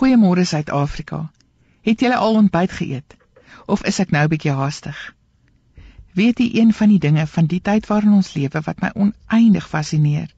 [0.00, 1.30] Goeiemôre Suid-Afrika.
[1.84, 3.16] Het julle al ontbyt geëet?
[3.66, 5.00] Of is ek nou bietjie haastig?
[6.16, 9.66] Weet jy een van die dinge van die tyd waarin ons lewe wat my oneindig
[9.68, 10.30] fascineer,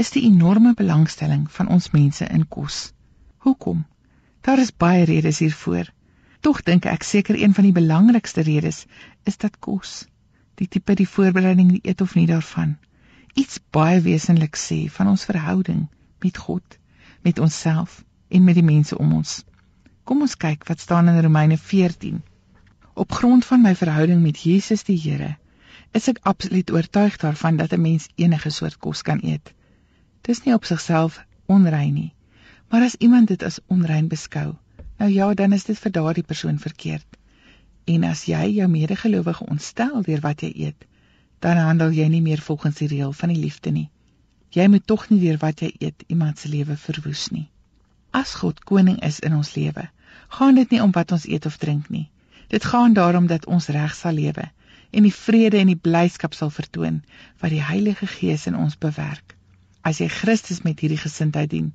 [0.00, 2.78] is die enorme belangstelling van ons mense in kos.
[3.44, 3.84] Hoekom?
[4.40, 5.92] Daar is baie redes hiervoor.
[6.40, 8.86] Tog dink ek seker een van die belangrikste redes
[9.28, 10.06] is dat kos,
[10.56, 12.78] die tipe die voorbereiding, die eet of nie daarvan,
[13.34, 15.84] iets baie wesenlik sê van ons verhouding
[16.24, 16.80] met God,
[17.20, 19.42] met onsself en met die mense om ons.
[20.04, 22.22] Kom ons kyk wat staan in Romeine 14.
[22.94, 25.36] Op grond van my verhouding met Jesus die Here,
[25.92, 29.52] is ek absoluut oortuig daarvan dat 'n mens enige soort kos kan eet.
[30.20, 32.14] Dis nie op sigself onrein nie,
[32.68, 34.54] maar as iemand dit as onrein beskou,
[34.98, 37.16] nou ja, dan is dit vir daardie persoon verkeerd.
[37.84, 40.86] En as jy jou medegelowige ontstel deur wat jy eet,
[41.38, 43.90] dan handel jy nie meer volgens die reël van die liefde nie.
[44.50, 47.48] Jy moet tog nie deur wat jy eet iemand se lewe verwoes nie.
[48.16, 49.82] As God koning is in ons lewe,
[50.36, 52.06] gaan dit nie om wat ons eet of drink nie.
[52.48, 54.46] Dit gaan daarom dat ons reg sal lewe
[54.96, 57.02] en die vrede en die blydskap sal vertoon
[57.42, 59.34] wat die Heilige Gees in ons bewerk.
[59.84, 61.72] As jy Christus met hierdie gesindheid dien,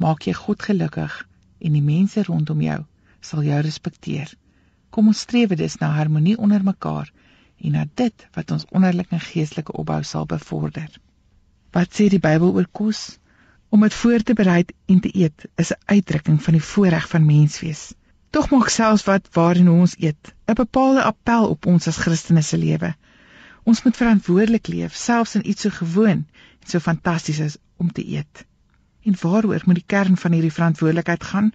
[0.00, 1.18] maak jy God gelukkig
[1.60, 2.80] en die mense rondom jou
[3.20, 4.32] sal jou respekteer.
[4.88, 7.10] Kom ons streef dus na harmonie onder mekaar
[7.60, 10.88] en na dit wat ons onderlinge geestelike opbou sal bevorder.
[11.76, 13.18] Wat sê die Bybel oor kos?
[13.74, 17.24] Om dit voor te berei en te eet is 'n uitdrukking van die voorreg van
[17.26, 17.80] menswees.
[18.30, 22.58] Tog maak selfs wat waarin ons eet 'n bepaalde appel op ons as Christene se
[22.58, 22.94] lewe.
[23.62, 26.22] Ons moet verantwoordelik leef, selfs in iets so gewoon
[26.60, 28.46] en so fantasties is om te eet.
[29.02, 31.52] En waaroor moet die kern van hierdie verantwoordelikheid gaan?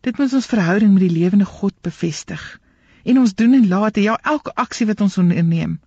[0.00, 2.60] Dit moet ons verhouding met die lewende God bevestig.
[3.02, 5.80] En ons doen en late, ja, elke aksie wat ons onderneem,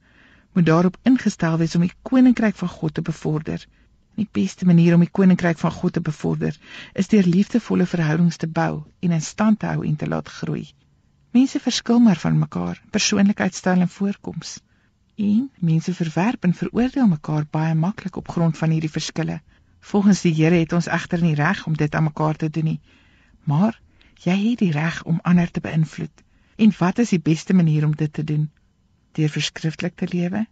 [0.52, 3.68] moet daarop ingestel wees om die koninkryk van God te bevorder.
[4.16, 6.58] Die beste manier om die koninkryk van God te bevorder,
[6.94, 10.67] is deur liefdevolle verhoudings te bou en in stand te hou en te laat groei.
[11.33, 14.59] Mense verskil maar van mekaar, persoonlikheidstyl en voorkoms.
[15.16, 19.40] En mense verwerp en veroordeel mekaar baie maklik op grond van hierdie verskille.
[19.79, 22.79] Volgens die Here het ons egter nie reg om dit aan mekaar te doen nie.
[23.44, 23.81] Maar
[24.23, 26.23] jy het die reg om ander te beïnvloed.
[26.56, 28.50] En wat is die beste manier om dit te doen?
[29.12, 30.46] Deur verskriftelik te lewe?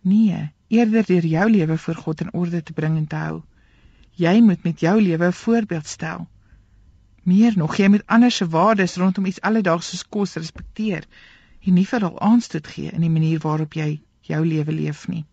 [0.00, 3.40] Nee, eerder deur jou lewe voor God in orde te bring en te hou.
[4.16, 6.28] Jy moet met jou lewe 'n voorbeeld stel.
[7.22, 11.04] Meer nog, jy moet ander se waardes rondom iets alledaags soos kos respekteer
[11.60, 15.24] en nie veral aanstoot gee in die manier waarop jy jou lewe leef nie.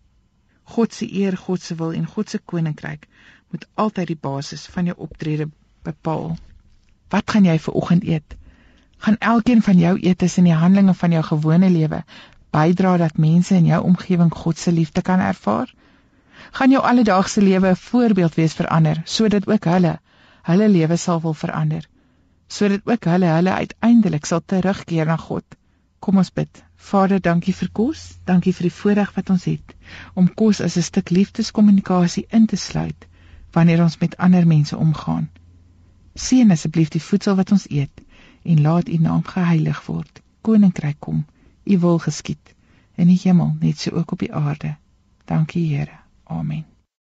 [0.62, 3.08] God se eer, God se wil en God se koninkryk
[3.50, 5.48] moet altyd die basis van jou optrede
[5.82, 6.36] bepaal.
[7.08, 8.36] Wat gaan jy vir oggend eet?
[8.98, 12.04] Gaan elkeen van jou eetes in die handelinge van jou gewone lewe
[12.50, 15.74] bydra dat mense in jou omgewing God se liefde kan ervaar?
[16.50, 19.98] Gaan jou alledaagse lewe 'n voorbeeld wees vir ander sodat ook hulle
[20.42, 21.88] hulle lewe sal wil verander?
[22.48, 25.44] Sodat ook hulle hulle uiteindelik sal terugkeer na God.
[25.98, 26.64] Kom ons bid.
[26.76, 28.16] Vader, dankie vir kos.
[28.24, 29.74] Dankie vir die voorreg wat ons het
[30.14, 33.06] om kos as 'n stuk liefdeskommunikasie in te sluit
[33.52, 35.28] wanneer ons met ander mense omgaan.
[36.14, 38.00] Seën asseblief die voedsel wat ons eet
[38.42, 40.22] en laat U naam geheilig word.
[40.40, 41.24] Koninkryk kom.
[41.64, 42.54] U wil geskied
[42.94, 44.76] in die hemel net so ook op die aarde.
[45.24, 45.98] Dankie Here.
[46.24, 46.64] Amen.